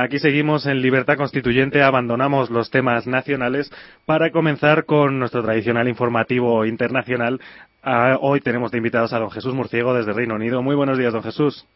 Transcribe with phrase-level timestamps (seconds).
[0.00, 3.68] Aquí seguimos en Libertad Constituyente, abandonamos los temas nacionales
[4.06, 7.40] para comenzar con nuestro tradicional informativo internacional.
[7.82, 10.62] Ah, hoy tenemos de invitados a don Jesús Murciego desde Reino Unido.
[10.62, 11.66] Muy buenos días, don Jesús.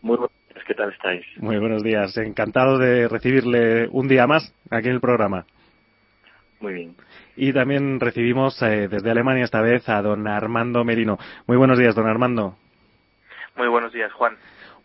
[0.00, 1.26] Muy buenos días, ¿qué tal estáis?
[1.36, 5.44] Muy buenos días, encantado de recibirle un día más aquí en el programa.
[6.60, 6.96] Muy bien.
[7.36, 11.18] Y también recibimos eh, desde Alemania esta vez a don Armando Merino.
[11.46, 12.56] Muy buenos días, don Armando.
[13.54, 14.38] Muy buenos días, Juan.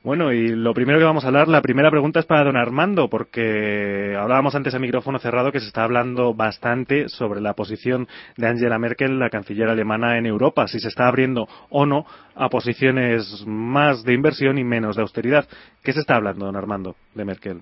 [0.04, 3.08] Bueno, y lo primero que vamos a hablar, la primera pregunta es para don Armando,
[3.08, 8.48] porque hablábamos antes a micrófono cerrado que se está hablando bastante sobre la posición de
[8.48, 13.44] Angela Merkel, la canciller alemana, en Europa, si se está abriendo o no a posiciones
[13.46, 15.48] más de inversión y menos de austeridad.
[15.84, 17.62] ¿Qué se está hablando, don Armando, de Merkel?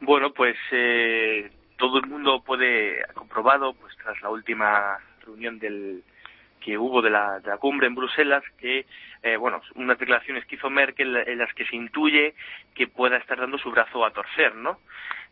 [0.00, 6.04] Bueno, pues eh, todo el mundo puede ha comprobado, pues tras la última reunión del
[6.58, 8.86] que hubo de la, de la cumbre en Bruselas, que,
[9.22, 12.34] eh, bueno, unas declaraciones que hizo Merkel en las que se intuye
[12.74, 14.78] que pueda estar dando su brazo a torcer, ¿no?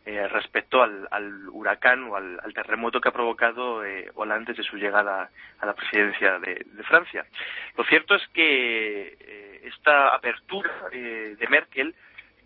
[0.05, 4.63] Eh, respecto al, al, huracán o al, al, terremoto que ha provocado eh, Hollande desde
[4.63, 7.25] su llegada a la presidencia de, de Francia.
[7.77, 11.93] Lo cierto es que eh, esta apertura eh, de Merkel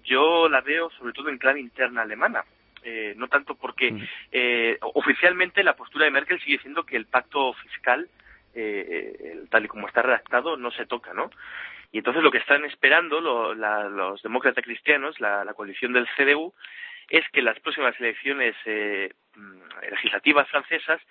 [0.03, 2.43] yo la veo sobre todo en clave interna alemana.
[2.83, 3.93] Eh, no tanto porque
[4.31, 8.09] eh, oficialmente la postura de Merkel sigue siendo que el pacto fiscal,
[8.55, 11.29] eh, tal y como está redactado, no se toca, ¿no?
[11.91, 16.53] Y entonces lo que están esperando los demócratas cristianos, la, la, coalición del CDU,
[17.09, 19.11] es que en las próximas elecciones eh,
[19.89, 21.01] legislativas francesas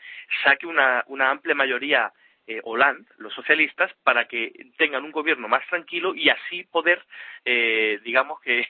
[0.42, 2.12] saque una, una amplia mayoría
[2.46, 7.04] eh, Hollande, los socialistas, para que tengan un gobierno más tranquilo y así poder,
[7.44, 8.66] eh, digamos que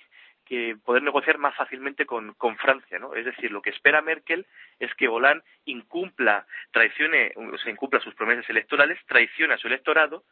[0.50, 3.14] que poder negociar más fácilmente con, con Francia, ¿no?
[3.14, 4.44] Es decir, lo que espera Merkel
[4.80, 10.24] es que Hollande incumpla, traicione, o sea, incumpla sus promesas electorales, traicione a su electorado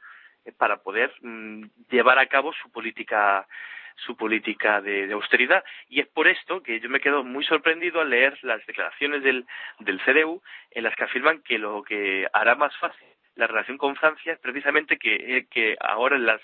[0.44, 3.46] eh, para poder mmm, llevar a cabo su política
[3.94, 5.62] su política de, de, austeridad.
[5.88, 9.46] Y es por esto que yo me quedo muy sorprendido al leer las declaraciones del,
[9.80, 13.08] del CDU en las que afirman que lo que hará más fácil
[13.38, 16.40] la relación con Francia es precisamente que, eh, ahora en las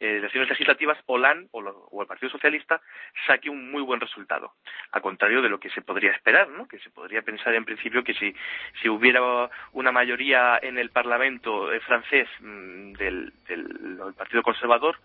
[0.00, 2.80] eh, elecciones legislativas Hollande o, lo, o, el Partido Socialista
[3.26, 4.54] saque un muy buen resultado,
[4.92, 6.66] a contrario de lo que se podría esperar, ¿no?
[6.66, 8.34] que se podría pensar en principio que si,
[8.80, 14.96] si hubiera una mayoría en el Parlamento eh, francés mmm, del, del, Partido Conservador,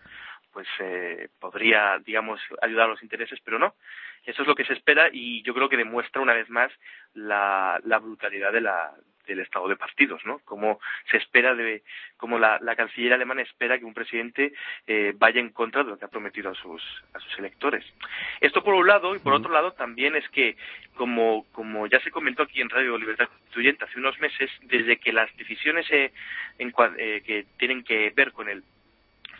[0.53, 3.75] pues eh, podría, digamos, ayudar a los intereses, pero no.
[4.23, 6.71] Eso es lo que se espera y yo creo que demuestra una vez más
[7.13, 8.93] la brutalidad de la,
[9.27, 10.39] del estado de partidos, ¿no?
[10.39, 10.79] Como
[11.09, 11.83] se espera de,
[12.17, 14.53] como la, la canciller alemana espera que un presidente
[14.87, 16.81] eh, vaya en contra de lo que ha prometido a sus,
[17.13, 17.85] a sus electores.
[18.41, 20.55] Esto por un lado, y por otro lado también es que,
[20.95, 25.13] como, como ya se comentó aquí en Radio Libertad Constituyente hace unos meses, desde que
[25.13, 26.11] las decisiones eh,
[26.59, 28.63] en, eh, que tienen que ver con el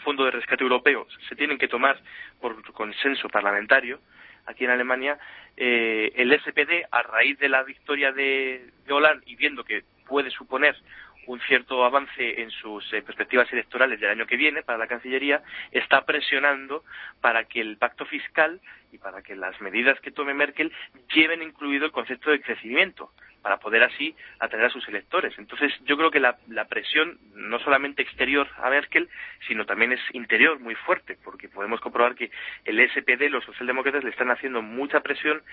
[0.04, 1.98] Fondo de Rescate Europeo se tienen que tomar
[2.42, 4.00] por consenso parlamentario,
[4.46, 5.18] aquí en Alemania,
[5.58, 10.30] eh, el SPD, a raíz de la victoria de, de Hollande y viendo que puede
[10.32, 10.76] suponer
[11.28, 15.42] un cierto avance en sus eh, perspectivas electorales del año que viene para la Cancillería,
[15.72, 16.84] está presionando
[17.22, 18.60] para que el pacto fiscal
[18.92, 20.72] y para que las medidas que tome Merkel
[21.14, 23.12] lleven incluido el concepto de crecimiento,
[23.44, 25.38] para poder así atraer a sus electores.
[25.38, 29.10] Entonces, yo creo que la, la, presión, no solamente exterior a Merkel,
[29.48, 32.32] sino también es interior muy fuerte, porque podemos comprobar que
[32.64, 35.44] el SPD, los socialdemócratas, le están haciendo mucha presión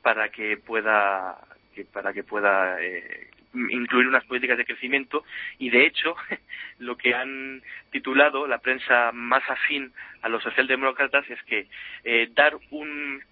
[0.00, 1.38] para que pueda
[1.74, 5.24] que para que pueda eh, incluir unas políticas de crecimiento
[5.58, 6.14] y de hecho
[6.78, 11.66] lo que han titulado la prensa más afín a los socialdemócratas es que
[12.04, 13.22] eh, dar un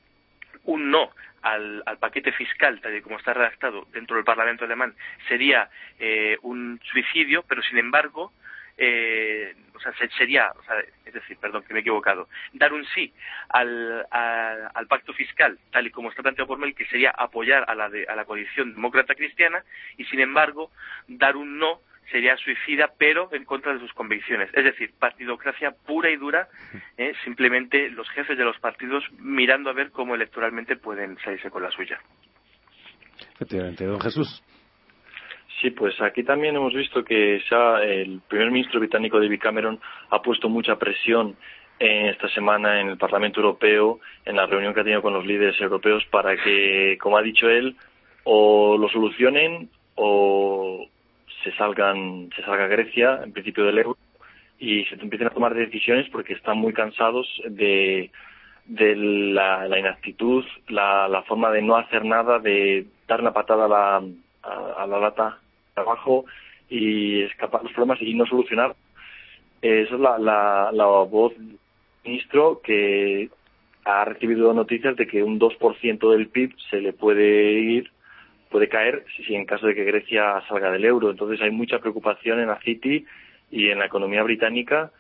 [0.65, 1.11] un no
[1.43, 4.95] al, al, paquete fiscal, tal y como está redactado dentro del Parlamento alemán,
[5.29, 8.33] sería eh, un suicidio, pero sin embargo,
[8.77, 12.85] eh, o sea, sería, o sea, es decir, perdón, que me he equivocado, dar un
[12.87, 13.13] sí
[13.49, 17.75] al, al pacto fiscal, tal y como está planteado por Mel, que sería apoyar a
[17.75, 19.65] la, de, a la coalición demócrata cristiana,
[19.97, 20.71] y sin embargo,
[21.09, 21.81] dar un no
[22.11, 24.51] sería suicida, pero en contra de sus convicciones.
[24.55, 26.49] Es decir, partidocracia pura y dura,
[26.97, 31.63] eh, simplemente los jefes de los partidos mirando a ver cómo electoralmente pueden salirse con
[31.63, 31.99] la suya.
[33.35, 34.43] Efectivamente, don Jesús.
[35.61, 39.81] Sí, pues aquí también hemos visto que ya el primer ministro británico David Cameron
[40.11, 41.37] ha puesto mucha presión
[41.81, 45.27] en esta semana en el Parlamento Europeo, en la reunión que ha tenido con los
[45.27, 47.77] líderes europeos, para que, como ha dicho él,
[48.25, 50.87] o lo solucionen o
[51.43, 53.97] se salgan, se salga Grecia, en principio del euro,
[54.59, 58.11] y se empiecen a tomar decisiones porque están muy cansados de,
[58.67, 63.69] de la, la inactitud, la, forma de no hacer nada, de dar una patada a
[63.69, 63.97] la,
[64.43, 65.39] a, la lata
[65.77, 66.25] abajo
[66.69, 68.75] y escapar los problemas y no solucionar.
[69.63, 71.59] Esa es la, la, la voz del
[72.05, 73.31] ministro que
[73.85, 77.91] ha recibido noticias de que un 2% del PIB se le puede ir,
[78.51, 81.11] puede caer si en caso de que Grecia salga del euro.
[81.11, 83.05] Entonces hay mucha preocupación en la City
[83.51, 84.91] y en la economía británica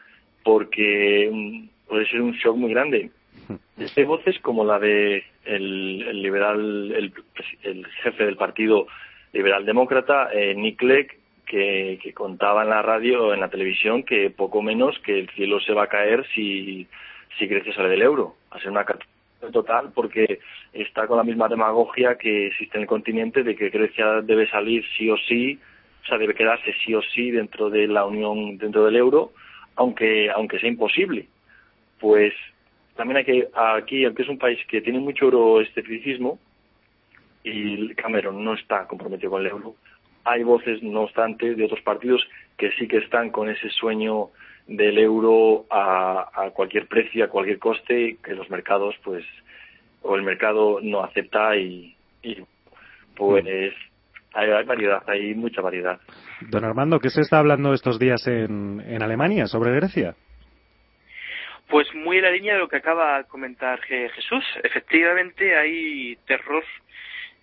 [0.44, 3.10] porque mm, puede ser un shock muy grande.
[3.96, 8.86] Hay voces como la de el, liberal, el, jefe del partido
[9.32, 14.30] liberal demócrata, eh, Nick Clegg, que, que, contaba en la radio, en la televisión, que
[14.30, 16.86] poco menos que el cielo se va a caer si,
[17.38, 18.36] si Grecia sale del euro.
[18.52, 18.84] Va a ser una
[19.52, 20.40] total porque
[20.72, 24.84] está con la misma demagogia que existe en el continente de que Grecia debe salir
[24.96, 25.58] sí o sí,
[26.02, 29.32] o sea, debe quedarse sí o sí dentro de la Unión, dentro del euro,
[29.76, 31.26] aunque, aunque sea imposible.
[32.00, 32.34] Pues
[32.96, 36.38] también hay que, aquí, aunque es un país que tiene mucho euroescepticismo,
[37.44, 39.76] y Cameron no está comprometido con el euro,
[40.24, 42.26] hay voces, no obstante, de otros partidos
[42.56, 44.30] que sí que están con ese sueño
[44.68, 49.24] del euro a, cualquier precio, a cualquier coste, que los mercados, pues,
[50.02, 51.96] o el mercado no acepta y,
[53.16, 53.44] pues
[54.34, 55.98] hay, variedad, hay mucha variedad.
[56.42, 60.14] Don Armando, ¿qué se está hablando estos días en, en Alemania sobre Grecia?
[61.68, 64.44] Pues muy en la línea de lo que acaba de comentar Jesús.
[64.62, 66.62] Efectivamente hay terror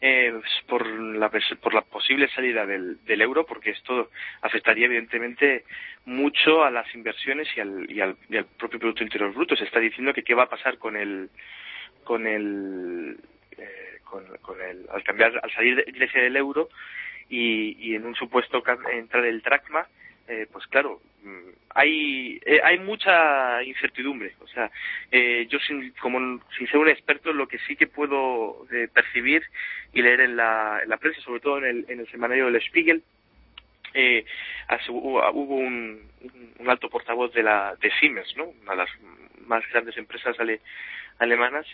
[0.07, 4.12] eh, por, la, por la posible salida del, del, euro, porque esto
[4.42, 5.63] afectaría evidentemente
[6.06, 8.16] mucho a las inversiones y al, y al,
[8.60, 9.56] propio Producto Interior Bruto.
[9.56, 11.31] Se está diciendo que qué va a pasar con el,
[12.04, 13.18] con el,
[13.57, 16.69] eh, con, con, el, al cambiar, al salir de Grecia del euro
[17.28, 18.62] y, y en un supuesto
[18.92, 19.88] entrar el dracma,
[20.27, 24.33] eh, pues claro, mm, hay, eh, hay mucha incertidumbre.
[24.42, 24.72] O sea,
[25.12, 29.44] eh, yo sin, como sin ser un experto, lo que sí que puedo eh, percibir
[29.94, 32.62] y leer en la, en la prensa, sobre todo en el, en el semanario del
[32.62, 33.04] Spiegel,
[33.94, 34.25] eh,
[34.89, 36.10] hubo, un,
[36.60, 38.45] un, alto portavoz de la de Siemens, ¿no?
[38.45, 38.89] una de las
[39.48, 40.60] más grandes empresas ale,
[41.19, 41.66] alemanas,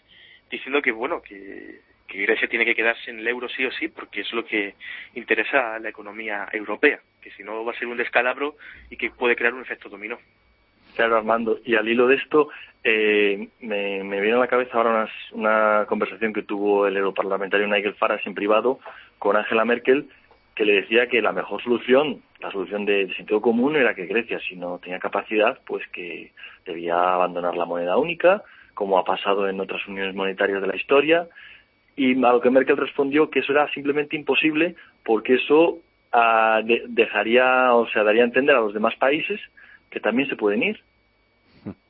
[0.52, 3.88] diciendo que bueno que que Grecia tiene que quedarse en el euro sí o sí
[3.88, 4.76] porque es lo que
[5.16, 8.56] interesa a la economía europea, que si no va a ser un descalabro
[8.90, 10.18] y que puede crear un efecto dominó.
[10.96, 11.60] Claro, Armando.
[11.64, 12.50] Y al hilo de esto,
[12.84, 17.96] eh, me, me viene a la cabeza ahora una conversación que tuvo el europarlamentario Nigel
[17.96, 18.80] Farage en privado
[19.18, 20.10] con Angela Merkel,
[20.54, 24.06] que le decía que la mejor solución, la solución de, de, sentido común, era que
[24.06, 26.34] Grecia, si no tenía capacidad, pues que
[26.66, 28.44] debía abandonar la moneda única,
[28.74, 31.30] como ha pasado en otras uniones monetarias de la historia,
[32.02, 34.74] y a lo que Merkel respondió que eso era simplemente imposible
[35.06, 35.78] porque eso
[36.12, 39.40] uh, de, dejaría, o sea, daría a entender a los demás países
[39.92, 40.80] que también se pueden ir.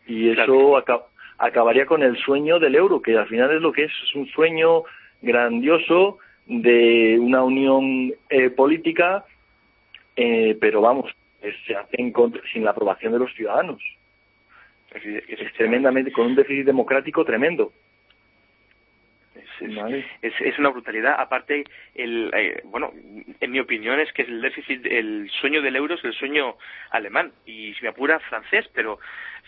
[0.06, 1.04] Y eso acab
[1.38, 4.28] acabaría con el sueño del euro, que al final es lo que es, es un
[4.28, 4.84] sueño
[5.22, 9.24] grandioso de una unión eh, política,
[10.18, 11.10] eh, pero vamos,
[11.66, 13.81] se hace en contra, sin la aprobación de los ciudadanos.
[14.94, 17.72] Es, es tremendamente, con un déficit democrático tremendo.
[20.22, 21.16] Es, es, una brutalidad.
[21.18, 21.63] Aparte,
[21.96, 22.92] el, eh, bueno,
[23.40, 26.58] en mi opinión es que el déficit, el sueño del euro es el sueño
[26.90, 29.00] alemán y si me apura francés, pero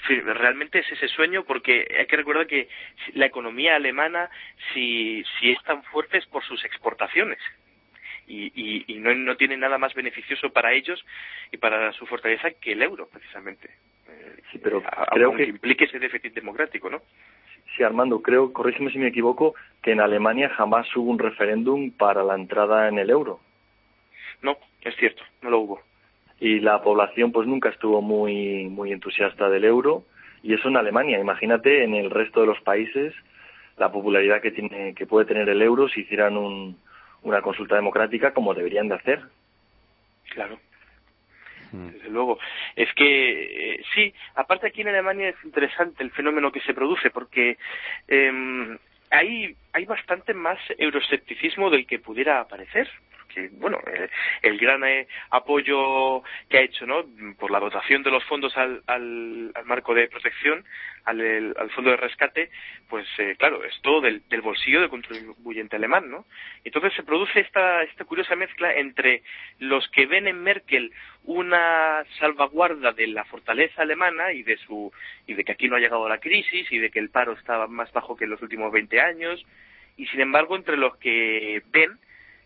[0.07, 2.67] realmente es ese sueño porque hay que recordar que
[3.13, 4.29] la economía alemana,
[4.73, 7.39] si, si es tan fuerte es por sus exportaciones.
[8.25, 11.03] Y, y, y no, no, tiene nada más beneficioso para ellos
[11.51, 13.69] y para su fortaleza que el euro, precisamente.
[14.51, 17.01] Sí, pero eh, creo que implique ese déficit democrático, ¿no?
[17.75, 22.23] Sí, Armando, creo, corrígeme si me equivoco, que en Alemania jamás hubo un referéndum para
[22.23, 23.39] la entrada en el euro.
[24.41, 25.81] No, es cierto, no lo hubo.
[26.39, 30.03] Y la población pues nunca estuvo muy, muy entusiasta del euro.
[30.43, 31.19] Y eso en Alemania.
[31.19, 33.13] Imagínate en el resto de los países
[33.77, 36.77] la popularidad que, tiene, que puede tener el euro si hicieran un,
[37.23, 39.21] una consulta democrática como deberían de hacer.
[40.33, 40.59] Claro.
[41.73, 42.37] Desde luego.
[42.75, 47.09] Es que eh, sí, aparte aquí en Alemania es interesante el fenómeno que se produce
[47.09, 47.57] porque
[48.07, 48.77] eh,
[49.09, 52.87] hay, hay bastante más euroscepticismo del que pudiera parecer
[53.33, 54.09] que bueno eh,
[54.41, 57.05] el gran eh, apoyo que ha hecho no
[57.37, 60.63] por la dotación de los fondos al, al, al marco de protección
[61.05, 62.49] al, al fondo de rescate
[62.89, 66.25] pues eh, claro es todo del, del, bolsillo del contribuyente alemán no
[66.63, 69.23] entonces se produce esta esta curiosa mezcla entre
[69.59, 70.91] los que ven en Merkel
[71.25, 74.91] una salvaguarda de la fortaleza alemana y de su
[75.25, 77.67] y de que aquí no ha llegado la crisis y de que el paro estaba
[77.67, 79.45] más bajo que en los últimos 20 años
[79.97, 81.97] y sin embargo entre los que ven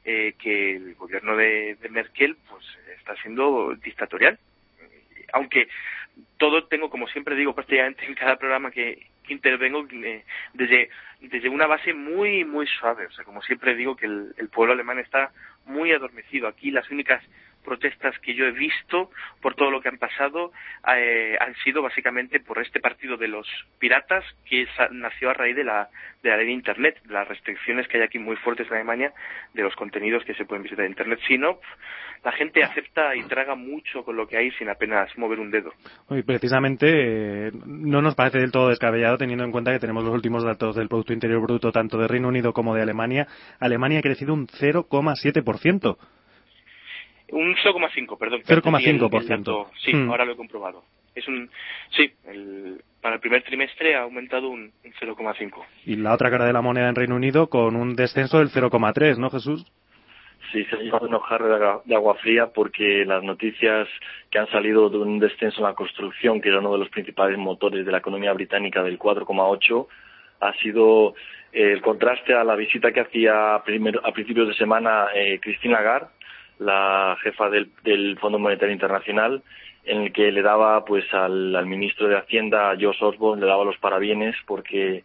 [0.10, 2.64] eh, que el gobierno de, Merkel pues
[2.98, 4.40] está siendo dictatorial.
[5.34, 5.68] Aunque
[6.38, 10.24] todo tengo, como siempre digo prácticamente en cada programa que, intervengo, eh,
[10.54, 13.08] desde, desde una base muy, muy suave.
[13.08, 15.34] O sea, como siempre digo que el pueblo alemán está
[15.66, 16.48] muy adormecido.
[16.48, 17.22] Aquí las únicas
[17.68, 20.54] protestas que yo he visto por todo lo que han pasado
[20.96, 23.46] eh, han sido básicamente por este partido de los
[23.78, 25.90] piratas que nació a raíz de la,
[26.24, 29.12] de la ley de Internet, de las restricciones que hay aquí muy fuertes en Alemania
[29.54, 31.20] de los contenidos que se pueden visitar en Internet.
[31.28, 31.60] Si no,
[32.24, 35.74] la gente acepta y traga mucho con lo que hay sin apenas mover un dedo.
[36.10, 40.14] Y precisamente eh, no nos parece del todo descabellado teniendo en cuenta que tenemos los
[40.14, 43.28] últimos datos del Producto Interior Bruto tanto de Reino Unido como de Alemania.
[43.60, 45.98] Alemania ha crecido un 0,7%.
[47.30, 48.42] Un 0,5, perdón.
[48.44, 49.68] 0,5%.
[49.84, 50.10] Sí, mm.
[50.10, 50.84] ahora lo he comprobado.
[51.14, 51.50] Es un,
[51.90, 52.12] sí,
[53.02, 55.64] para el primer trimestre ha aumentado un, 0,5.
[55.86, 59.18] Y la otra cara de la moneda en Reino Unido con un descenso del 0,3,
[59.18, 59.66] ¿no, Jesús?
[60.52, 63.88] Sí, se ha llevado un jarro de agua fría porque las noticias
[64.30, 67.38] que han salido de un descenso en la construcción, que era uno de los principales
[67.38, 69.88] motores de la economía británica del 4,8,
[70.40, 71.16] ha sido
[71.52, 76.08] el contraste a la visita que hacía a, principios de semana eh, Cristina Lagarde,
[76.60, 79.44] la jefa del, Fondo Monetario Internacional,
[79.84, 83.78] en el que le daba pues al, ministro de Hacienda, Josh Osborne, le daba los
[83.78, 85.04] parabienes porque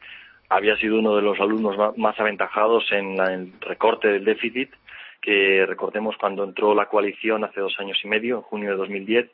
[0.48, 4.70] había sido uno de los alumnos más, aventajados en, el recorte del déficit,
[5.20, 9.30] que recordemos cuando entró la coalición hace dos años y medio, en junio de 2010,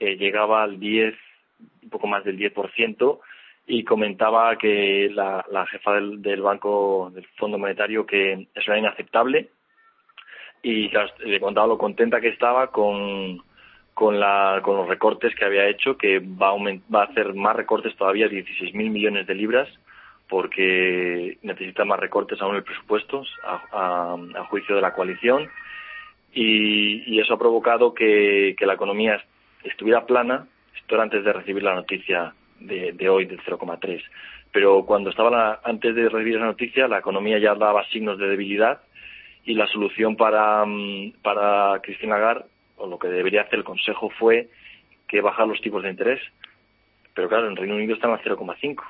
[0.00, 1.14] eh, llegaba al 10,
[1.84, 3.20] un poco más del 10%,
[3.66, 9.50] y comentaba que la, jefa del, del, Banco, del Fondo Monetario, que eso era inaceptable
[10.62, 10.90] y
[11.24, 13.42] le contaba lo contenta que estaba con,
[13.94, 17.56] con, la, con los recortes que había hecho, que va a, va a hacer más
[17.56, 19.68] recortes todavía, 16.000 millones de libras,
[20.28, 23.24] porque necesita más recortes aún el presupuesto,
[23.72, 24.16] a,
[24.50, 25.48] juicio de la coalición,
[26.32, 29.22] y, y, eso ha provocado que, la economía
[29.64, 30.46] estuviera plana,
[30.76, 34.02] esto era antes de recibir la noticia de, hoy del 0,3.
[34.52, 38.80] Pero cuando estaba antes de recibir esa noticia, la economía ya daba signos de debilidad
[39.44, 44.10] y la solución para, mm, para Cristina Lagarde, o lo que debería hacer el Consejo,
[44.10, 44.48] fue
[45.06, 46.20] que bajar los tipos de interés.
[47.14, 48.84] Pero claro, en Reino Unido están al 0,5.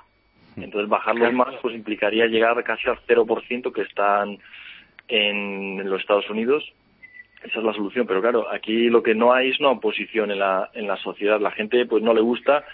[0.56, 4.38] Entonces bajarlos más pues implicaría llegar casi al 0% que están
[5.06, 6.64] en los Estados Unidos.
[7.44, 8.06] Esa es la solución.
[8.06, 11.40] Pero claro, aquí lo que no hay es una oposición en la, en la sociedad.
[11.40, 12.64] La gente pues no le gusta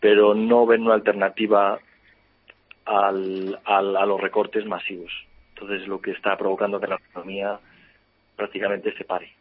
[0.00, 1.78] pero no ven una alternativa
[2.84, 5.12] al, al, a los recortes masivos.
[5.60, 7.58] Entonces, lo que está provocando que la economía
[8.36, 9.32] prácticamente se pare.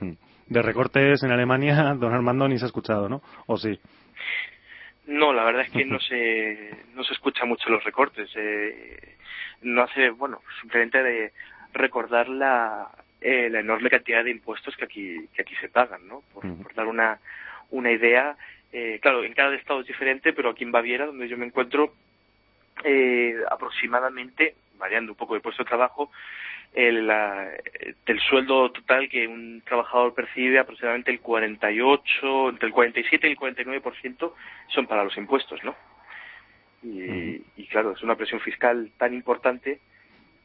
[0.00, 0.12] Hmm.
[0.48, 3.22] De recortes en Alemania, don Armando ni se ha escuchado, ¿no?
[3.46, 3.78] ¿O sí?
[5.06, 8.30] No, la verdad es que no se, no se escucha mucho los recortes.
[8.36, 9.16] Eh,
[9.62, 11.32] no hace, bueno, simplemente de
[11.72, 12.90] recordar la,
[13.20, 16.22] eh, la enorme cantidad de impuestos que aquí, que aquí se pagan, ¿no?
[16.32, 17.18] Por, por dar una,
[17.70, 18.36] una idea,
[18.72, 21.94] eh, claro, en cada estado es diferente, pero aquí en Baviera, donde yo me encuentro,
[22.82, 26.10] eh, aproximadamente, variando un poco de puesto de trabajo,
[26.74, 27.10] el,
[28.04, 33.38] del sueldo total que un trabajador percibe, aproximadamente el 48, entre el 47 y el
[33.38, 34.32] 49%
[34.68, 35.74] son para los impuestos, ¿no?
[36.82, 39.80] Y, y claro, es una presión fiscal tan importante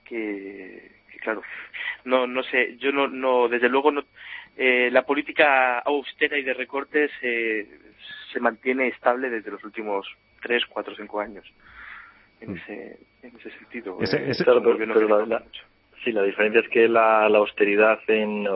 [0.05, 0.89] que,
[1.21, 1.41] claro,
[2.05, 4.05] no, no sé, yo no, no, desde luego no,
[4.55, 7.67] eh, la política austera y de recortes eh,
[8.31, 10.07] se mantiene estable desde los últimos
[10.41, 11.45] tres, cuatro, cinco años.
[12.41, 12.55] En mm.
[12.55, 13.97] ese, en ese sentido.
[14.01, 15.43] Eh, pero, la,
[16.03, 18.51] sí, la diferencia es que la, austeridad en la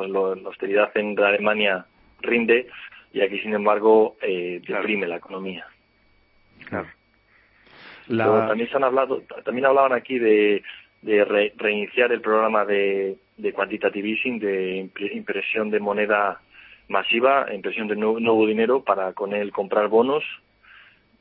[0.45, 1.85] austeridad en Alemania
[2.21, 2.67] rinde
[3.11, 5.67] y aquí, sin embargo, eh, deprime la economía.
[8.07, 8.47] Claro.
[8.47, 10.63] también se han hablado, también hablaban aquí de
[11.03, 16.41] de reiniciar el programa de, de quantitative easing, de impresión de moneda
[16.87, 20.23] masiva, impresión de nuevo, dinero para con él comprar bonos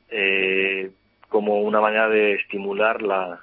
[0.09, 0.91] eh,
[1.33, 3.41] como una manera de estimular la,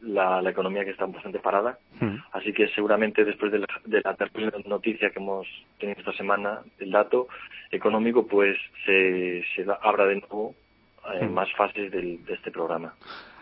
[0.00, 1.76] la, economía que está bastante parada.
[2.00, 2.18] Hmm.
[2.30, 4.16] Así que seguramente después de la, de la
[4.64, 5.48] noticia que hemos
[5.80, 7.26] tenido esta semana, el dato
[7.72, 8.56] económico, pues
[8.86, 10.54] se, se abra de nuevo
[11.20, 11.34] en hmm.
[11.34, 12.94] más fases del, de este programa.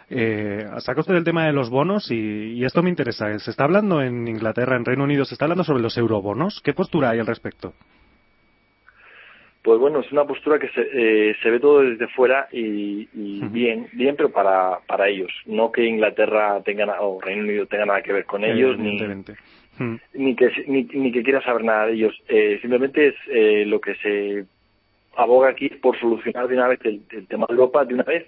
[0.08, 3.38] Eh, saca usted el tema de los bonos y, esto me interesa.
[3.38, 6.62] Se está hablando en Inglaterra, en Reino Unido, se está hablando sobre los eurobonos.
[6.64, 7.74] ¿Qué postura hay al respecto?
[9.70, 13.86] Pues bueno, es una postura que se, eh, se ve todo desde fuera y, bien,
[13.92, 15.30] bien, pero para, para ellos.
[15.46, 18.98] No que Inglaterra tenga o Reino Unido tenga nada que ver con ellos, ni,
[20.14, 22.20] ni, que, ni, que quiera saber nada de ellos.
[22.26, 24.44] Eh, simplemente es eh, lo que se
[25.14, 28.26] aboga aquí por solucionar de una vez el tema de Europa de una vez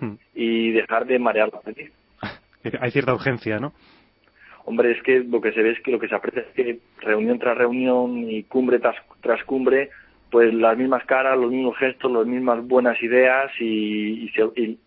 [0.00, 0.14] Hmm.
[0.34, 1.60] y dejar de marear la.
[2.80, 3.72] Hay cierta urgencia, ¿no?
[4.64, 6.78] Hombre, es que lo que se ve es que lo que se aprecia es que
[7.00, 9.90] reunión tras reunión y cumbre tras, tras cumbre,
[10.30, 14.30] pues las mismas caras, los mismos gestos, las mismas buenas ideas y,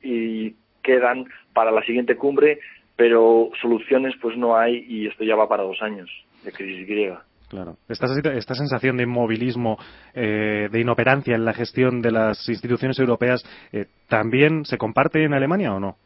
[0.02, 2.60] y, quedan para la siguiente cumbre,
[2.98, 6.10] pero soluciones pues no hay y esto ya va para dos años
[6.44, 7.24] de crisis griega.
[7.50, 7.78] Claro.
[7.88, 9.78] Esta, esta sensación de inmovilismo,
[10.14, 15.34] eh, de inoperancia en la gestión de las instituciones europeas, eh, ¿también se comparte en
[15.34, 15.98] Alemania o no?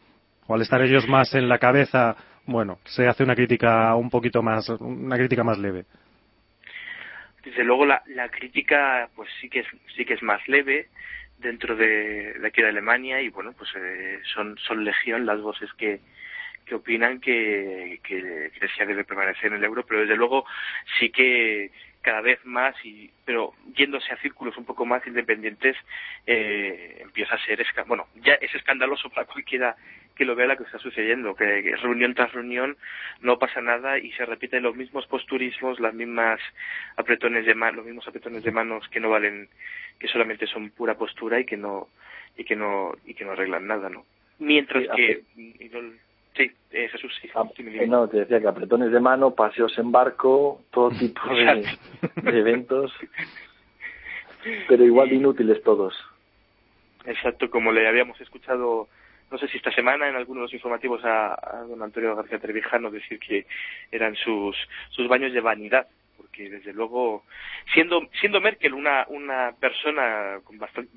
[0.48, 2.15] ¿O al estar ellos más en la cabeza,
[2.46, 5.86] bueno, se hace una crítica un poquito más, una crítica más leve?
[7.47, 10.89] Desde luego la, la crítica, pues sí que es, sí que es más leve
[11.37, 16.01] dentro de, aquí de Alemania y bueno, pues eh, son, son legión las voces que,
[16.65, 20.45] que opinan que, que Grecia debe permanecer en el euro, pero desde luego
[20.99, 25.77] sí que cada vez más, y, pero yéndose a círculos un poco más independientes,
[26.25, 29.75] eh, empieza a ser, bueno, ya es escandaloso para cualquiera
[30.17, 32.75] que lo vea lo que está sucediendo, que, reunión tras reunión
[33.21, 36.39] no pasa nada y se repiten los mismos posturismos, las mismas
[36.95, 39.50] apretones de manos, los mismos apretones de manos que no valen,
[40.00, 41.88] que solamente son pura postura y que no
[42.36, 44.05] y que no y que no arreglan nada, ¿no?
[44.39, 45.24] Mientras que
[46.38, 47.29] Sí, eh, Jesús, sí.
[47.33, 47.43] Ah,
[47.88, 51.65] no, te decía que apretones de mano, paseos en barco, todo tipo de,
[52.25, 52.93] eventos,
[54.67, 55.95] pero igual de inútiles todos.
[57.05, 58.88] Exacto, como le habíamos escuchado,
[59.31, 62.89] no sé si esta semana en algunos de los informativos a, don Antonio García Trevijano
[62.89, 63.46] decir que
[63.91, 64.55] eran sus,
[64.89, 67.24] sus baños de vanidad, porque desde luego,
[67.74, 70.91] siendo, siendo Merkel una, una persona con bastante,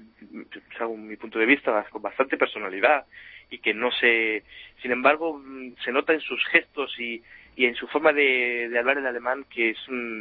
[0.79, 3.05] según mi punto de vista, con bastante personalidad,
[3.51, 4.45] y que no se,
[4.81, 7.23] sin embargo, mm, se nota en sus gestos y,
[7.57, 9.79] y en su forma de, de hablar el alemán que es,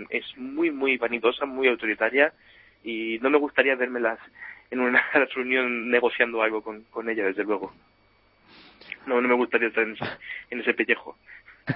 [0.09, 2.33] es muy, muy vanidosa, muy autoritaria
[2.83, 4.19] y no me gustaría vermelas
[4.71, 5.03] en una
[5.35, 7.73] reunión negociando algo con, con ella, desde luego.
[9.05, 9.95] No, no me gustaría estar en,
[10.49, 11.17] en ese pellejo.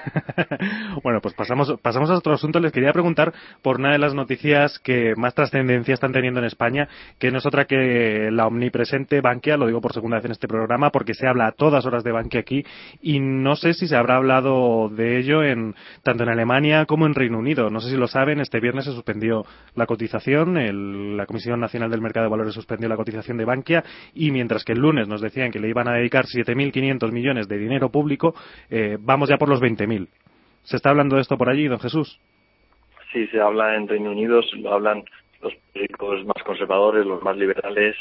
[1.04, 2.60] bueno, pues pasamos, pasamos a otro asunto.
[2.60, 6.88] Les quería preguntar por una de las noticias que más trascendencia están teniendo en España,
[7.20, 10.48] que no es otra que la omnipresente Bankia, lo digo por segunda vez en este
[10.48, 12.66] programa, porque se habla a todas horas de Bankia aquí,
[13.02, 17.16] y no sé si se habrá hablado de ello en, tanto en Alemania como en
[17.16, 17.70] Reino Unido.
[17.70, 19.46] No sé si lo saben, este viernes se suspendió
[19.76, 23.84] la cotización, la Comisión Nacional del Mercado de Valores suspendió la cotización de Bankia,
[24.14, 27.58] y mientras que el lunes nos decían que le iban a dedicar 7.500 millones de
[27.58, 28.36] dinero público,
[28.70, 29.83] eh, vamos ya por los 20
[30.64, 32.20] ¿Se está hablando de esto por allí, don Jesús?
[33.12, 35.04] Sí, se habla en Reino Unido, lo hablan
[35.42, 37.96] los políticos más conservadores, los más liberales.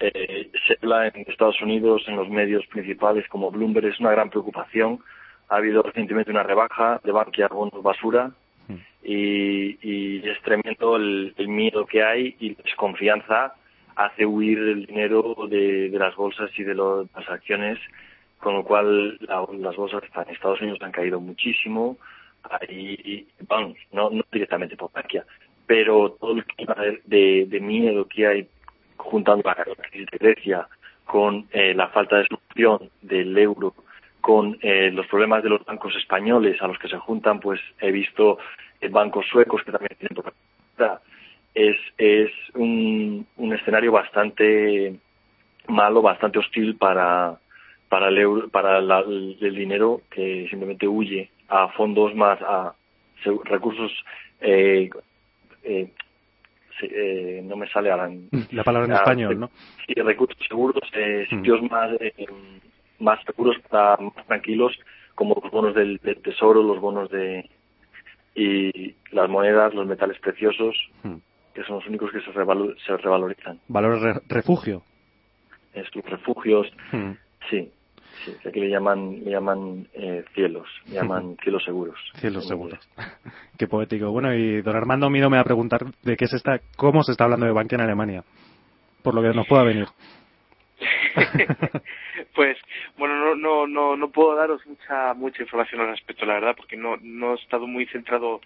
[0.00, 4.30] Eh, se habla en Estados Unidos, en los medios principales como Bloomberg, es una gran
[4.30, 5.00] preocupación.
[5.48, 8.30] Ha habido recientemente una rebaja de Bankia bonos basura
[8.68, 8.74] mm.
[9.02, 13.54] y, es tremendo el, miedo que hay y la desconfianza
[13.96, 17.78] hace huir el dinero de, las bolsas y de las acciones
[18.38, 21.96] con lo cual las bolsas en Estados Unidos han caído muchísimo,
[22.44, 25.24] ahí, bueno, no, no directamente por Bankia,
[25.66, 26.74] pero todo el clima
[27.04, 28.48] de, de, miedo que hay
[28.96, 30.68] juntando la crisis de Grecia
[31.04, 33.74] con eh, la falta de solución del euro,
[34.20, 37.90] con eh, los problemas de los bancos españoles a los que se juntan, pues he
[37.90, 38.38] visto
[38.80, 41.02] eh, bancos suecos que también tienen problemas.
[41.54, 44.94] Es, es un, un escenario bastante
[45.66, 47.38] malo, bastante hostil para,
[47.88, 52.74] para el, euro, para el dinero que simplemente huye a fondos más, a
[53.44, 53.92] recursos,
[54.40, 54.90] eh,
[55.62, 55.90] eh,
[56.82, 58.10] eh, no me sale ahora.
[58.52, 59.50] La palabra en español, ¿no?
[59.86, 61.36] Sí, recursos seguros, eh, mm.
[61.36, 62.26] sitios más, eh,
[63.00, 64.78] más seguros, más tranquilos,
[65.14, 67.48] como los bonos del, tesoro, los bonos de.
[68.34, 71.16] y las monedas, los metales preciosos, mm.
[71.54, 73.60] que son los únicos que se, se revalorizan.
[73.68, 74.82] ¿Valor refugio?
[75.74, 77.12] Es, refugios, mm.
[77.50, 77.70] sí.
[78.24, 81.98] Sí, aquí le llaman, le llaman eh, cielos, le llaman cielos seguros.
[82.16, 82.78] Cielos seguros.
[83.58, 84.10] Qué poético.
[84.10, 87.12] Bueno, y don Armando Mido me va a preguntar de qué se está, cómo se
[87.12, 88.24] está hablando de Bankia en Alemania,
[89.02, 89.86] por lo que nos pueda venir.
[92.34, 92.56] pues
[92.96, 96.76] bueno no no no no puedo daros mucha mucha información al respecto la verdad porque
[96.76, 98.40] no no he estado muy centrado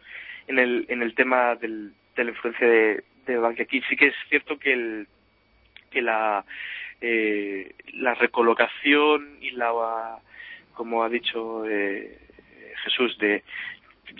[0.46, 4.06] en el en el tema del, de la influencia de, de Bankia aquí sí que
[4.06, 5.08] es cierto que el
[5.90, 6.44] que la
[7.02, 9.72] eh, la recolocación y la,
[10.74, 12.18] como ha dicho eh,
[12.84, 13.42] Jesús, de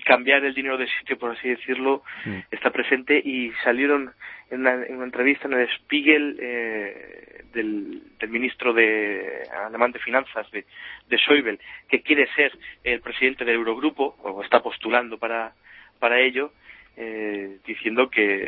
[0.05, 2.38] cambiar el dinero de sitio, por así decirlo, mm.
[2.51, 4.12] está presente y salieron
[4.51, 10.64] en una, entrevista en el Spiegel eh, del, del, ministro de alemán de finanzas de,
[11.09, 12.53] de Schäuble que quiere ser
[12.85, 15.53] el presidente del Eurogrupo o está postulando para
[15.99, 16.53] para ello
[16.97, 18.42] eh, diciendo que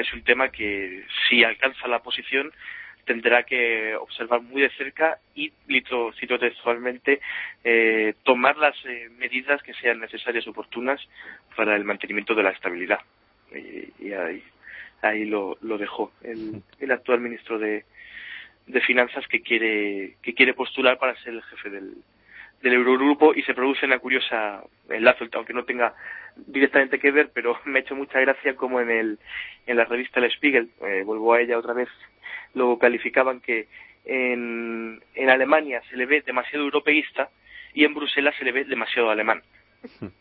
[0.00, 2.52] es un tema que si alcanza la posición
[3.10, 7.20] tendrá que observar muy de cerca y, cito textualmente,
[7.64, 11.00] eh, tomar las eh, medidas que sean necesarias y oportunas
[11.56, 13.00] para el mantenimiento de la estabilidad.
[13.52, 14.44] Y, ahí,
[15.02, 17.84] ahí lo, lo dejó el, el actual ministro de,
[18.68, 21.94] de Finanzas que quiere, que quiere postular para ser el jefe del,
[22.62, 25.94] del Eurogrupo y se produce una curiosa enlace, aunque no tenga
[26.36, 29.18] directamente que ver, pero me ha hecho mucha gracia como en el
[29.66, 31.88] en la revista El Spiegel, eh, vuelvo a ella otra vez,
[32.54, 33.68] lo calificaban que
[34.04, 37.30] en, en Alemania se le ve demasiado europeísta
[37.74, 39.42] y en Bruselas se le ve demasiado alemán.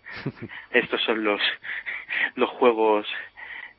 [0.72, 1.42] Estos son los
[2.36, 3.08] los juegos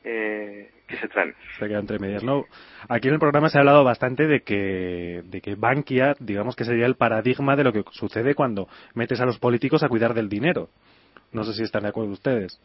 [0.03, 1.35] eh, que se traen.
[1.59, 2.23] Se queda entre medias.
[2.23, 2.45] No,
[2.89, 6.65] aquí en el programa se ha hablado bastante de que, de que Bankia, digamos que
[6.65, 10.29] sería el paradigma de lo que sucede cuando metes a los políticos a cuidar del
[10.29, 10.69] dinero.
[11.31, 12.59] No sé si están de acuerdo ustedes.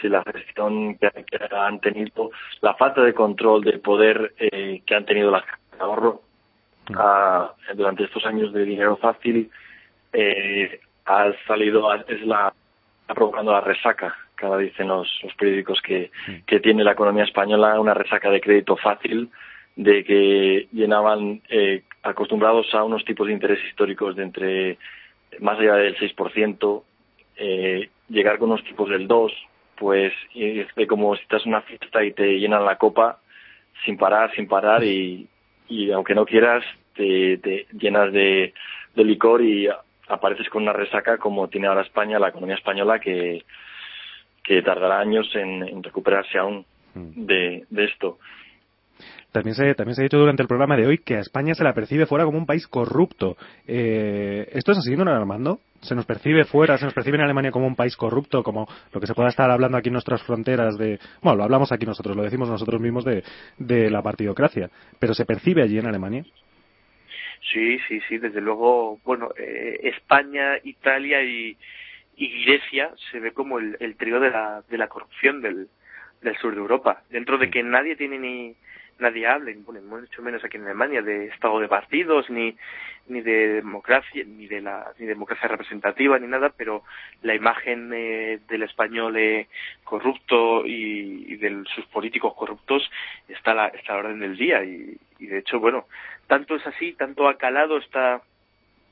[0.00, 1.08] Sí, la gestión que,
[1.52, 2.30] han tenido,
[2.60, 6.22] la falta de control del poder eh, que han tenido las de ahorro
[6.88, 7.76] mm.
[7.76, 9.50] durante estos años de dinero fácil
[10.12, 12.52] eh, ha salido, es la,
[13.02, 16.10] está provocando la resaca cada dicen los, los periódicos que,
[16.46, 19.30] que tiene la economía española una resaca de crédito fácil,
[19.76, 24.78] de que llenaban eh, acostumbrados a unos tipos de interés históricos de entre
[25.40, 26.82] más allá del 6%,
[27.36, 29.32] eh, llegar con unos tipos del 2%,
[29.76, 33.18] pues es como si estás en una fiesta y te llenan la copa
[33.84, 35.26] sin parar, sin parar y,
[35.68, 38.54] y aunque no quieras te, te llenas de,
[38.94, 39.68] de licor y
[40.08, 43.44] apareces con una resaca como tiene ahora España, la economía española, que,
[44.44, 47.26] que tardará años en, recuperarse aún mm.
[47.26, 48.18] de, esto.
[49.32, 51.64] También se, también se ha dicho durante el programa de hoy que a España se
[51.64, 53.36] la percibe fuera como un país corrupto.
[53.66, 55.58] Eh, ¿Esto es así, don Armando?
[55.80, 59.00] ¿Se nos percibe fuera, se nos percibe en Alemania como un país corrupto, como lo
[59.00, 61.00] que se pueda estar hablando aquí en nuestras fronteras de...
[61.20, 63.24] Bueno, lo hablamos aquí nosotros, lo decimos nosotros mismos de,
[63.58, 64.70] de la partidocracia.
[65.00, 66.24] ¿Pero se percibe allí en Alemania?
[67.52, 71.56] Sí, sí, sí, desde luego, bueno, eh, España, Italia y,
[72.16, 75.68] y Grecia se ve como el, el trío de la, de la corrupción del,
[76.22, 78.56] del sur de Europa, dentro de que nadie tiene ni
[78.98, 82.56] nadie hable, bueno, mucho menos aquí en Alemania, de estado de partidos, ni,
[83.08, 86.84] ni de democracia, ni de la ni democracia representativa, ni nada, pero
[87.22, 89.48] la imagen eh, del español eh,
[89.82, 92.88] corrupto y, y, de sus políticos corruptos
[93.28, 94.64] está a la, está a la orden del día.
[94.64, 95.86] Y, y de hecho, bueno,
[96.26, 98.22] tanto es así, tanto ha calado esta,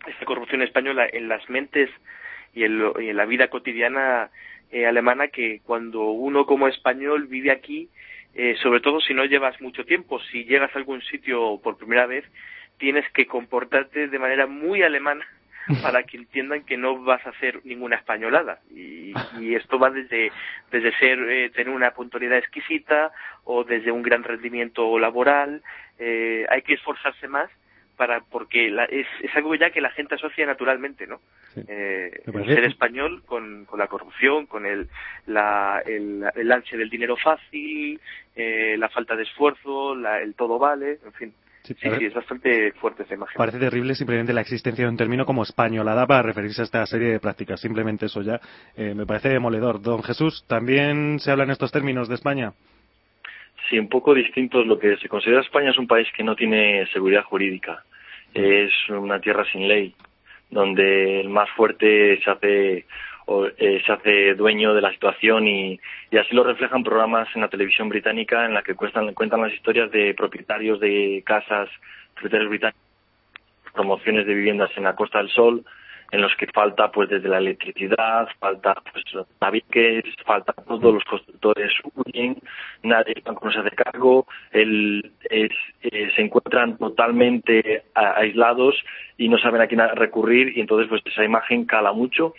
[0.07, 1.91] esta corrupción española en las mentes
[2.55, 4.31] y en, la vida cotidiana
[4.71, 7.89] eh, alemana que cuando uno como español vive aquí,
[8.35, 12.07] eh, sobre todo si no llevas mucho tiempo, si llegas a algún sitio por primera
[12.07, 12.25] vez,
[12.79, 15.27] tienes que comportarte de manera muy alemana
[15.83, 18.61] para que entiendan que no vas a hacer ninguna españolada.
[18.75, 19.15] Y,
[19.55, 20.33] esto va desde
[20.71, 23.13] desde ser eh, tener una puntualidad exquisita
[23.45, 25.63] o desde un gran rendimiento laboral.
[25.99, 27.51] Hay que esforzarse más
[28.03, 31.21] para porque es, es, algo ya que la gente asocia naturalmente, ¿no?
[31.69, 34.89] Eh, el ser español con, con, la corrupción, con el,
[35.27, 38.01] la, el, el ansia del dinero fácil,
[38.35, 41.33] eh, la falta de esfuerzo, la, el todo vale, en fin.
[41.63, 43.37] Sí, sí, es bastante fuerte esa imagen.
[43.37, 47.13] Parece terrible simplemente la existencia de un término como españolada para referirse a esta serie
[47.13, 47.61] de prácticas.
[47.61, 48.41] Simplemente eso ya
[48.77, 49.81] eh, me parece demoledor.
[49.81, 52.53] Don Jesús, ¿también se hablan estos términos de España?
[53.71, 54.67] Sí, un poco distintos.
[54.67, 57.85] Lo que se considera España es un país que no tiene seguridad jurídica.
[58.35, 59.95] Es una tierra sin ley,
[60.51, 62.87] donde el más fuerte se hace
[63.27, 65.79] o, eh, se hace dueño de la situación y,
[66.11, 69.53] y, así lo reflejan programas en la televisión británica en la que cuentan, cuentan las
[69.53, 71.69] historias de propietarios de casas,
[72.15, 72.83] propietarios británicos,
[73.73, 75.65] promociones de viviendas en la Costa del Sol,
[76.13, 79.03] en los que falta pues desde la electricidad, falta pues
[79.39, 82.37] tabiques, falta todos los constructores huyen,
[82.83, 88.77] nadie no se hace cargo, el, es, eh, se encuentran totalmente aislados
[89.17, 92.35] y no saben a quién recurrir y entonces pues esa imagen cala mucho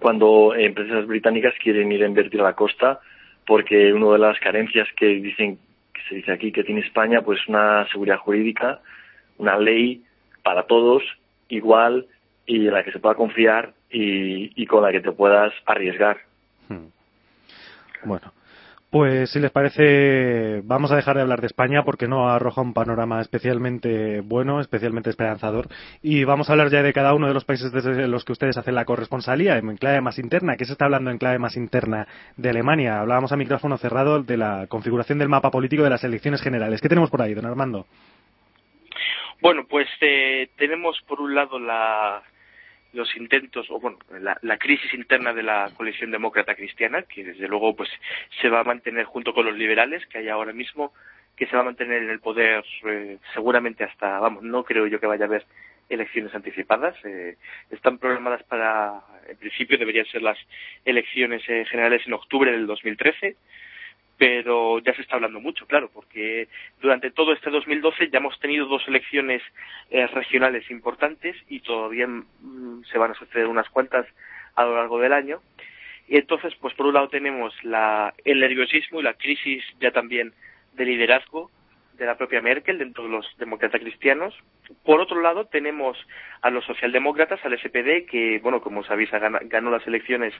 [0.00, 3.00] cuando empresas británicas quieren ir a invertir a la costa
[3.46, 5.58] porque una de las carencias que dicen
[5.94, 8.80] que se dice aquí que tiene España pues una seguridad jurídica,
[9.38, 10.02] una ley
[10.42, 11.02] para todos
[11.48, 12.06] igual
[12.48, 16.16] y en la que se pueda confiar y, con la que te puedas arriesgar.
[16.68, 16.88] Hmm.
[18.04, 18.32] Bueno,
[18.90, 22.72] pues si les parece, vamos a dejar de hablar de España porque no arroja un
[22.72, 25.68] panorama especialmente bueno, especialmente esperanzador.
[26.00, 28.56] Y vamos a hablar ya de cada uno de los países desde los que ustedes
[28.56, 30.56] hacen la corresponsalía en clave más interna.
[30.56, 32.08] ¿Qué se está hablando en clave más interna
[32.38, 33.00] de Alemania?
[33.00, 36.80] Hablábamos a micrófono cerrado de la configuración del mapa político de las elecciones generales.
[36.80, 37.84] ¿Qué tenemos por ahí, don Armando?
[39.42, 42.22] Bueno, pues eh, tenemos por un lado la
[42.92, 43.98] los intentos o bueno
[44.42, 47.90] la, crisis interna de la coalición demócrata cristiana que desde luego pues
[48.40, 50.92] se va a mantener junto con los liberales que hay ahora mismo
[51.36, 55.00] que se va a mantener en el poder eh, seguramente hasta vamos no creo yo
[55.00, 55.44] que vaya a haber
[55.88, 57.36] elecciones anticipadas eh,
[57.70, 60.38] están programadas para en principio deberían ser las
[60.84, 63.36] elecciones eh, generales en octubre del 2013
[64.18, 66.48] pero ya se está hablando mucho, claro, porque
[66.80, 69.40] durante todo este 2012 ya hemos tenido dos elecciones
[69.90, 74.06] eh, regionales importantes y todavía mm, se van a suceder unas cuantas
[74.56, 75.40] a lo largo del año.
[76.08, 80.32] Y entonces, pues por un lado tenemos la, el nerviosismo y la crisis ya también
[80.72, 81.50] de liderazgo
[81.96, 84.34] de la propia Merkel dentro de los demócratas cristianos.
[84.84, 85.96] Por otro lado, tenemos
[86.42, 90.32] a los socialdemócratas, al SPD, que, bueno, como sabéis, ganó las elecciones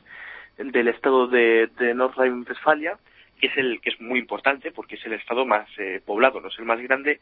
[0.56, 2.98] del estado de, de Nordrhein-Westfalia,
[3.38, 6.48] que es el que es muy importante porque es el estado más eh, poblado, no
[6.48, 7.20] es el más grande,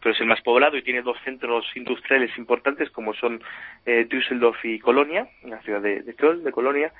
[0.00, 3.42] pero es el más poblado y tiene dos centros industriales importantes como son
[3.84, 6.92] eh, Düsseldorf y Colonia, la ciudad de, de de Colonia,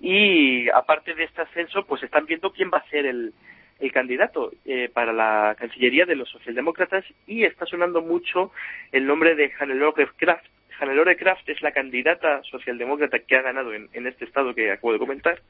[0.00, 3.32] y aparte de este ascenso, pues están viendo quién va a ser el,
[3.80, 8.52] el candidato eh, para la Cancillería de los socialdemócratas y está sonando mucho
[8.92, 10.46] el nombre de Hannelore Kraft.
[10.78, 14.98] Hannelore Kraft es la candidata socialdemócrata que ha ganado en, este estado que acabo de
[14.98, 15.40] comentar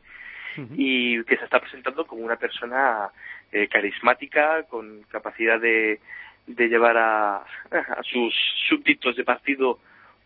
[0.77, 3.09] y que se está presentando como una persona
[3.53, 6.01] eh, carismática, con capacidad de,
[6.47, 8.35] de llevar a, a sus
[8.69, 9.79] súbditos de partido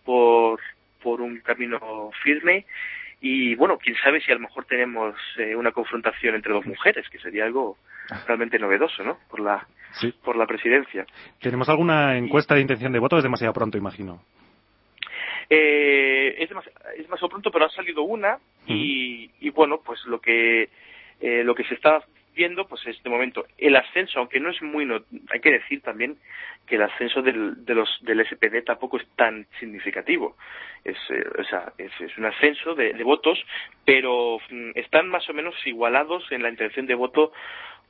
[0.05, 0.61] por,
[1.03, 2.67] por un camino firme
[3.21, 7.07] y bueno, quién sabe si a lo mejor tenemos eh, una confrontación entre dos mujeres,
[7.11, 7.77] que sería algo
[8.27, 9.19] realmente novedoso, ¿no?
[9.29, 9.67] Por la,
[10.25, 11.05] por la presidencia.
[11.41, 13.19] ¿Tenemos alguna encuesta de intención de voto?
[13.19, 14.23] Es demasiado pronto, imagino.
[15.53, 20.69] Eh, es, demasiado, pronto, pero ha salido una y, y bueno, pues lo que
[21.21, 22.03] eh, lo que se está
[22.35, 26.17] viendo, pues este momento, el ascenso, aunque no es muy, no, hay que decir también
[26.67, 30.37] que el ascenso del, de los, del SPD tampoco es tan significativo.
[30.85, 33.39] Es, eh, o sea, es, un ascenso de, votos,
[33.85, 37.33] pero mm, están más o menos igualados en la intención de voto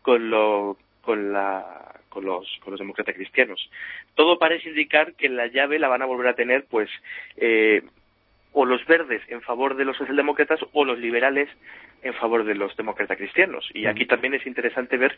[0.03, 3.71] con lo, con la, con los, con los demócratas cristianos.
[4.15, 6.91] Todo parece indicar que la llave la van a volver a tener, pues,
[7.37, 7.83] eh,
[8.53, 11.49] o los verdes en favor de los socialdemócratas o los liberales
[12.03, 13.69] en favor de los demócratas cristianos.
[13.75, 15.17] Y aquí también es interesante ver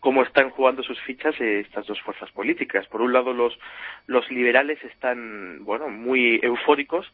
[0.00, 2.86] cómo están jugando sus fichas estas dos fuerzas políticas.
[2.86, 3.58] Por un lado, los,
[4.06, 7.12] los liberales están, bueno, muy eufóricos,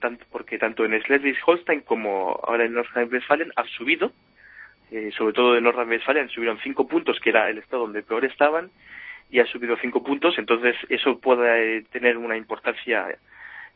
[0.00, 4.12] tanto, porque tanto en Schleswig-Holstein como ahora en Nordrhein-Westfalen han subido,
[4.94, 8.70] eh, sobre todo en Nordrhein-Westfalen subieron cinco puntos, que era el estado donde peor estaban,
[9.28, 13.08] y ha subido cinco puntos, entonces eso puede tener una importancia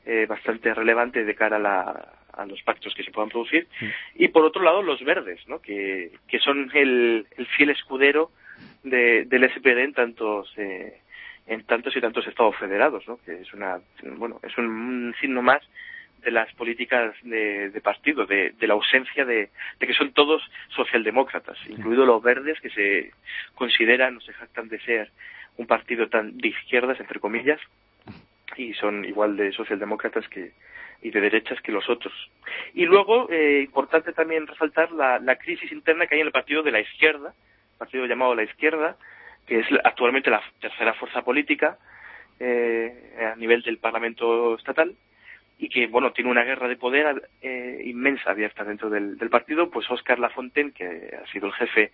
[0.07, 3.67] eh, bastante relevante de cara a, la, a, los pactos que se puedan producir.
[4.15, 5.61] Y por otro lado, los verdes, ¿no?
[5.61, 8.31] que, que son el, el fiel escudero
[8.85, 11.01] de, del SPD en tantos, eh,
[11.49, 13.19] en tantos y tantos estados federados, ¿no?
[13.25, 13.81] que es, una,
[14.17, 15.63] bueno, es un, signo más
[16.23, 20.43] de las políticas de, de partido, de, de, la ausencia de, de, que son todos
[20.69, 23.13] socialdemócratas, incluidos los verdes que se
[23.55, 25.11] consideran o se jactan de ser
[25.57, 27.61] un partido tan de izquierdas, entre comillas,
[28.57, 30.53] y son igual de socialdemócratas que
[31.01, 32.13] y de derechas que los otros.
[32.75, 36.63] Y luego, eh, importante también resaltar la, la crisis interna que hay en el partido
[36.63, 37.35] de la izquierda,
[37.79, 38.97] partido llamado la izquierda,
[39.47, 41.79] que es actualmente la tercera fuerza política
[42.41, 44.95] eh, a nivel del Parlamento estatal
[45.59, 49.71] y que bueno tiene una guerra de poder eh, inmensa abierta dentro del, del, partido
[49.71, 51.93] pues Oscar Lafontaine que ha sido el jefe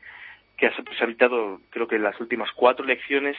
[0.57, 3.37] que ha habitado creo que en las últimas cuatro elecciones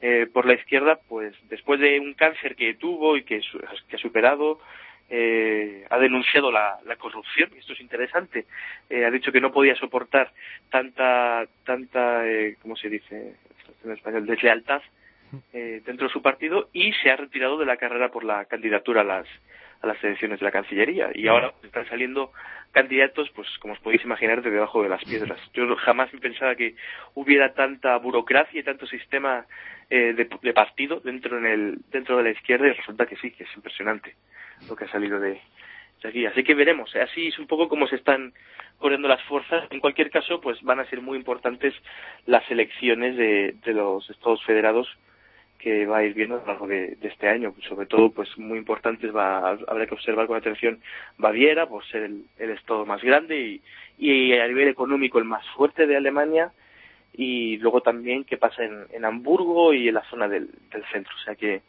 [0.00, 3.40] eh, por la izquierda, pues después de un cáncer que tuvo y que,
[3.88, 4.60] que ha superado,
[5.08, 8.46] eh, ha denunciado la, la, corrupción, y esto es interesante,
[8.90, 10.32] eh, ha dicho que no podía soportar
[10.70, 13.34] tanta, tanta, eh, ¿cómo se dice
[13.84, 14.82] en español?, deslealtad
[15.52, 19.02] eh, dentro de su partido y se ha retirado de la carrera por la candidatura
[19.02, 19.26] a las,
[19.84, 21.10] a las elecciones de la Cancillería.
[21.14, 22.32] Y ahora están saliendo
[22.72, 25.38] candidatos, pues como os podéis imaginar, de debajo de las piedras.
[25.52, 26.74] Yo jamás pensaba que
[27.14, 29.46] hubiera tanta burocracia y tanto sistema
[29.90, 33.44] eh, de, partido dentro, en el, dentro de la izquierda y resulta que sí, que
[33.44, 34.16] es impresionante
[34.68, 35.40] lo que ha salido de,
[36.02, 36.26] aquí.
[36.26, 36.94] Así que veremos.
[36.96, 38.32] Así es un poco como se están
[38.78, 39.66] corriendo las fuerzas.
[39.70, 41.74] En cualquier caso, pues van a ser muy importantes
[42.26, 44.88] las elecciones de, de los Estados Federados
[45.58, 47.54] que va a ir viendo a lo largo de, este año.
[47.68, 50.80] Sobre todo, pues muy importantes, va, habrá que observar con atención
[51.18, 53.60] Baviera, por ser el, estado más grande
[53.98, 56.52] y, a nivel económico el más fuerte de Alemania,
[57.16, 61.14] y luego también qué pasa en, en Hamburgo y en la zona del, del, centro.
[61.14, 61.62] O sea que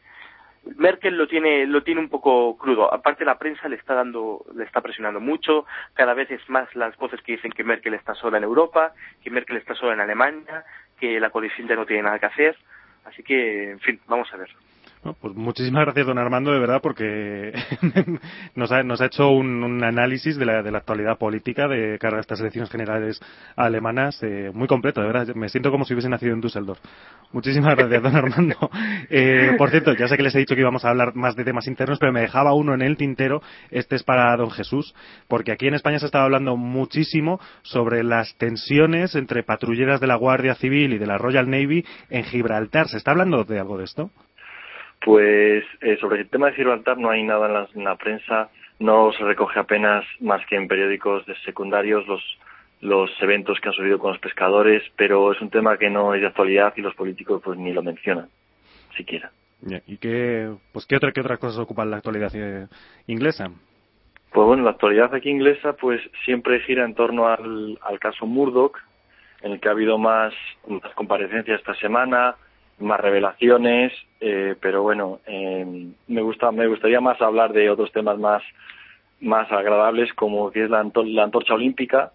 [0.77, 2.91] Merkel lo tiene, lo tiene un poco crudo.
[2.91, 5.65] Aparte la prensa le está dando, le está presionando mucho.
[5.93, 8.93] Cada vez es más las voces que dicen que Merkel está sola en Europa,
[9.23, 10.65] que Merkel está sola en Alemania,
[10.99, 12.57] que la coalición ya no tiene nada que hacer.
[13.05, 14.49] Así que, en fin, vamos a ver.
[15.13, 17.53] Pues muchísimas gracias, don Armando, de verdad, porque
[18.55, 22.17] nos, ha, nos ha hecho un, análisis de la, de la, actualidad política de cara
[22.17, 23.21] a estas elecciones generales
[23.55, 25.35] alemanas eh, muy completo, de verdad.
[25.35, 26.79] Me siento como si hubiese nacido en Düsseldorf.
[27.31, 28.55] Muchísimas gracias, don Armando.
[29.09, 31.43] Eh, por cierto, ya sé que les he dicho que íbamos a hablar más de
[31.43, 33.41] temas internos, pero me dejaba uno en el tintero.
[33.69, 34.95] Este es para don Jesús,
[35.27, 40.15] porque aquí en España se estaba hablando muchísimo sobre las tensiones entre patrulleras de la
[40.15, 42.87] Guardia Civil y de la Royal Navy en Gibraltar.
[42.87, 44.11] ¿Se está hablando de algo de esto?
[45.01, 49.23] Pues eh, sobre el tema de Gibraltar no hay nada en la, prensa, no se
[49.23, 52.21] recoge apenas más que en periódicos de secundarios los,
[52.81, 56.21] los eventos que han sucedido con los pescadores, pero es un tema que no es
[56.21, 58.29] de actualidad y los políticos pues ni lo mencionan,
[58.97, 59.31] siquiera.
[59.87, 62.67] ¿Y qué, pues, qué, otra, qué otras cosas ocupan la actualidad eh,
[63.07, 63.49] inglesa?
[64.31, 68.77] Pues bueno, la actualidad aquí inglesa pues siempre gira en torno al, al caso Murdoch,
[69.41, 70.33] en el que ha habido más,
[70.67, 72.35] más comparecencias esta semana,
[72.79, 78.17] más revelaciones, eh, pero bueno, eh, me gusta, me gustaría más hablar de otros temas
[78.17, 78.43] más
[79.21, 82.11] más agradables como que es la, antorcha olímpica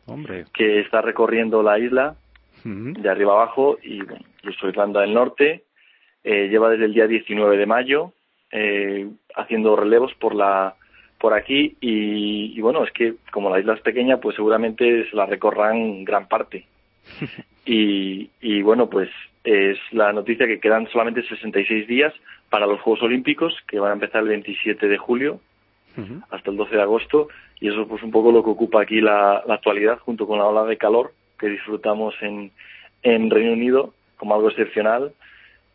[0.53, 2.15] que está recorriendo la isla
[2.63, 4.25] de arriba abajo y bueno,
[4.63, 5.65] Irlanda del Norte
[6.23, 8.13] eh, lleva desde el día 19 de mayo
[8.53, 10.75] eh, haciendo relevos por la
[11.19, 15.17] por aquí y, y, bueno es que como la isla es pequeña pues seguramente se
[15.17, 16.67] la recorran gran parte.
[17.67, 19.11] Y, y bueno pues
[19.45, 22.13] es la noticia que quedan solamente 66 días
[22.49, 25.41] para los Juegos Olímpicos, que van a empezar el 27 de julio
[26.31, 27.29] hasta el 12 de agosto,
[27.61, 30.47] y eso pues un poco lo que ocupa aquí la, la actualidad, junto con la
[30.47, 32.53] ola de calor que disfrutamos en,
[33.03, 35.13] en Reino Unido como algo excepcional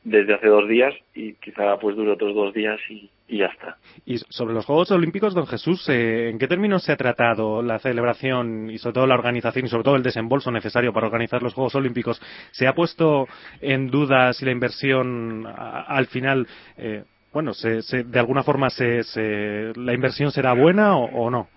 [0.03, 3.77] desde hace dos días y quizá pues dure otros dos días y, ya está.
[4.05, 7.79] Y sobre los Juegos Olímpicos, don Jesús, eh, ¿en qué términos se ha tratado la
[7.79, 11.53] celebración y sobre todo la organización y sobre todo el desembolso necesario para organizar los
[11.53, 12.21] Juegos Olímpicos?
[12.51, 13.27] ¿Se ha puesto
[13.61, 19.93] en duda si la inversión al final, eh, bueno, se, de alguna forma se, la
[19.93, 21.47] inversión será buena o, no?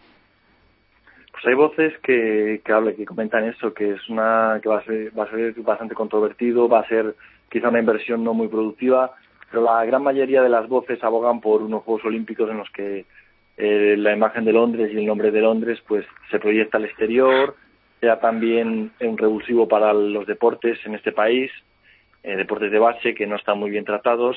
[1.33, 5.17] Pues hay voces que, que, que comentan eso, que es una que va a ser,
[5.17, 7.15] va a ser bastante controvertido, va a ser
[7.49, 9.13] quizá una inversión no muy productiva,
[9.51, 13.07] pero la gran mayoría de las voces abogan por unos Juegos Olímpicos en los que
[13.57, 17.57] eh, la imagen de Londres y el nombre de Londres pues se proyecta al exterior,
[18.01, 21.51] sea también un revulsivo para los deportes en este país,
[22.23, 24.37] eh, deportes de base que no están muy bien tratados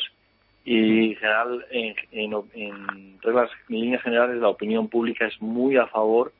[0.64, 5.88] y en general, en, en, reglas, en líneas generales, la opinión pública es muy a
[5.88, 6.34] favor,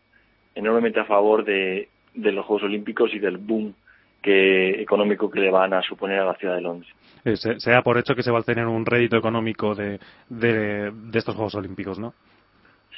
[0.54, 3.74] enormemente a favor de, de los Juegos Olímpicos y del boom
[4.22, 6.92] que económico que le van a suponer a la ciudad de Londres.
[7.26, 11.36] Eh, sea por hecho que se va a tener un rédito económico de, de, estos
[11.36, 12.14] Juegos Olímpicos, ¿no?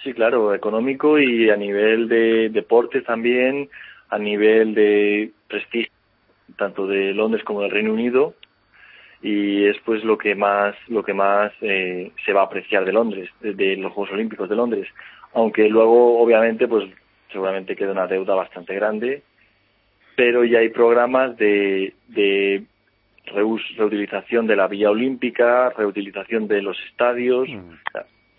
[0.03, 3.69] Sí, claro, económico y a nivel de deportes también,
[4.09, 5.91] a nivel de prestigio,
[6.57, 8.33] tanto de Londres como del Reino Unido,
[9.21, 12.91] y es pues lo que más lo que más eh, se va a apreciar de
[12.91, 14.87] Londres, de, los Juegos Olímpicos de Londres,
[15.33, 16.89] aunque luego obviamente pues
[17.31, 19.23] seguramente queda una deuda bastante grande
[20.15, 22.63] pero ya hay programas de, de
[23.25, 27.47] reutilización de la vía olímpica, reutilización de los estadios.
[27.49, 27.71] Mm.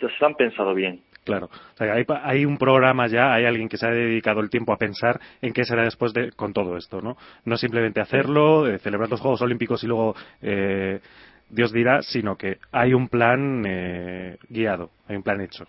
[0.01, 1.01] ya se han pensado bien.
[1.25, 4.77] Claro, hay, hay, un programa ya, hay alguien que se ha dedicado el tiempo a
[4.77, 7.17] pensar en qué será después de con todo esto, ¿no?
[7.47, 11.01] No simplemente hacerlo, celebrar los Juegos Olímpicos y luego eh,
[11.49, 15.65] Dios dirá, sino que hay un plan eh, guiado, hay un plan hecho.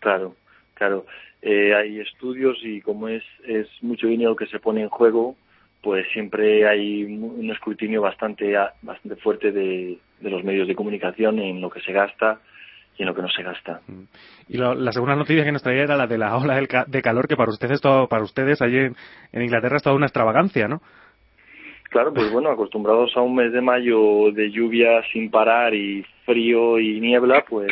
[0.00, 0.34] Claro,
[0.72, 1.04] claro.
[1.46, 5.36] Eh, hay estudios y como es, es mucho dinero que se pone en juego,
[5.82, 11.68] pues siempre hay un escrutinio bastante, bastante fuerte de, los medios de comunicación en lo
[11.68, 12.40] que se gasta
[12.96, 13.82] y en lo que no se gasta.
[13.86, 14.04] Mm.
[14.48, 17.36] Y la segunda noticia que nos traía era la de la ola de calor, que
[17.36, 18.96] para ustedes, todo, para ustedes allí en,
[19.32, 20.80] en Inglaterra es toda una extravagancia, ¿no?
[21.90, 26.80] Claro, pues bueno, acostumbrados a un mes de mayo de lluvia sin parar y frío
[26.80, 27.70] y niebla, pues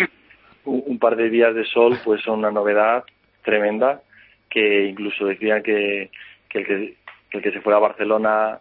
[0.66, 3.04] un par de días de sol pues son una novedad
[3.42, 4.02] tremenda
[4.48, 6.10] que incluso decían que,
[6.48, 6.96] que, el,
[7.30, 8.58] que el que se fuera a Barcelona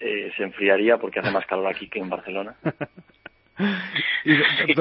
[0.00, 2.54] eh, se enfriaría porque hace más calor aquí que en Barcelona.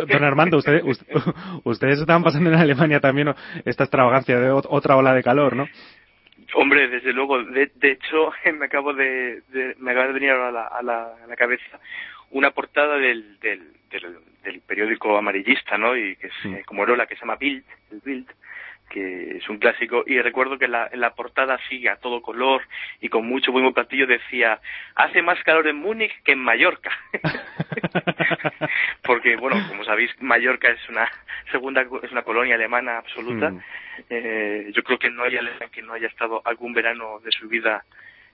[0.08, 0.84] don Armando, ustedes,
[1.64, 3.34] ustedes estaban pasando en Alemania también
[3.66, 5.68] esta extravagancia de otra ola de calor, ¿no?
[6.54, 7.44] Hombre, desde luego.
[7.44, 9.42] De, de hecho, me acabo de,
[9.80, 11.80] me acaba de venir a la, a la, a la cabeza
[12.32, 13.72] una portada del, del,
[14.44, 15.96] del, periódico amarillista, ¿no?
[15.96, 18.28] Y que es como Erola, que se llama Bild, el Bild,
[18.90, 22.64] que es un clásico, y recuerdo que la, en la portada así, a todo color
[23.02, 24.60] y con mucho buen platillo decía,
[24.96, 26.92] hace más calor en Múnich que en Mallorca.
[29.04, 31.10] Porque, bueno, como sabéis, Mallorca es una
[31.52, 33.52] segunda, es una colonia alemana absoluta.
[33.52, 33.60] Mm.
[34.10, 37.48] Eh, yo creo que no hay alemán que no haya estado algún verano de su
[37.48, 37.84] vida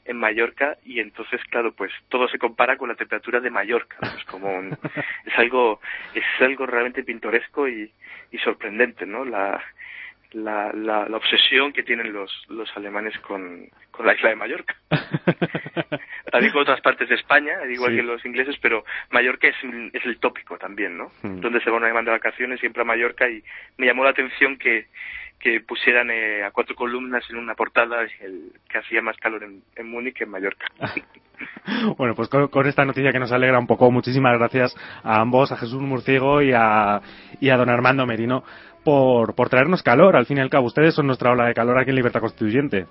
[0.05, 4.25] en Mallorca y entonces claro pues todo se compara con la temperatura de Mallorca pues
[4.25, 5.79] como es algo
[6.13, 7.89] es algo realmente pintoresco y,
[8.31, 9.63] y sorprendente no la
[10.33, 14.75] la, la, la, obsesión que tienen los, los alemanes con, con la isla de Mallorca.
[16.31, 19.55] también con otras partes de España, igual que los ingleses, pero Mallorca es,
[19.93, 21.11] es el tópico también, ¿no?
[21.21, 21.41] Hmm.
[21.41, 23.43] Donde se van a de vacaciones siempre a Mallorca y
[23.77, 24.87] me llamó la atención que,
[25.39, 29.61] que pusieran eh, a cuatro columnas en una portada el, que hacía más calor en,
[29.75, 30.65] en Múnich que en Mallorca.
[31.97, 35.57] bueno, pues con, esta noticia que nos alegra un poco, muchísimas gracias a ambos, a
[35.57, 37.01] Jesús Murciego y a,
[37.41, 38.43] y a don Armando Merino,
[38.83, 40.15] por, por traernos calor.
[40.15, 42.85] Al fin y al cabo, ustedes son nuestra ola de calor aquí en Libertad Constituyente.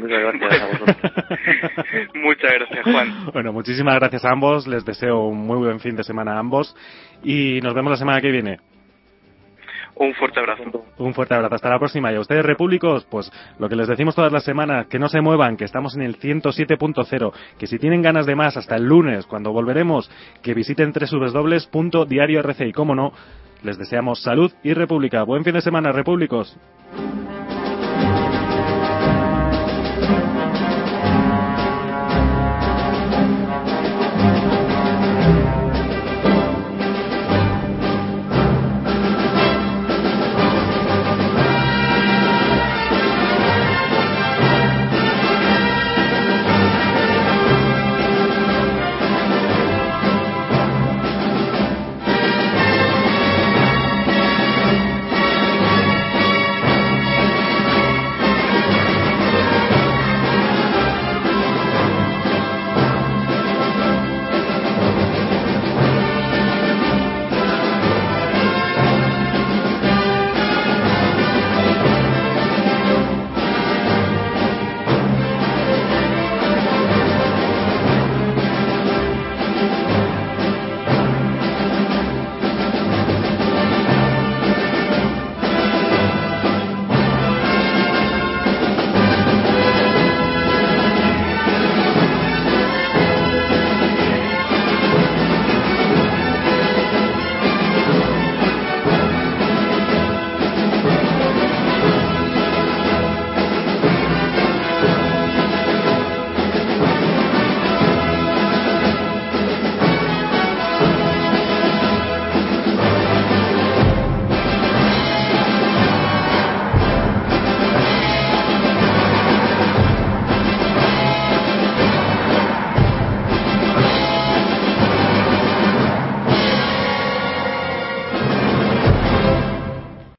[0.00, 0.96] muchas gracias a vosotros.
[2.14, 3.26] muchas gracias, Juan.
[3.32, 4.66] Bueno, muchísimas gracias a ambos.
[4.66, 6.76] Les deseo un muy buen fin de semana a ambos.
[7.22, 8.58] Y nos vemos la semana que viene.
[9.98, 10.62] Un fuerte abrazo.
[10.98, 11.54] Un fuerte abrazo.
[11.54, 12.12] Hasta la próxima.
[12.12, 15.22] Y a ustedes, repúblicos, pues lo que les decimos todas las semanas, que no se
[15.22, 19.24] muevan, que estamos en el 107.0, que si tienen ganas de más, hasta el lunes,
[19.24, 20.10] cuando volveremos,
[20.42, 23.12] que visiten www.diario.rc y, cómo no,
[23.66, 25.24] les deseamos salud y república.
[25.24, 26.56] Buen fin de semana, repúblicos.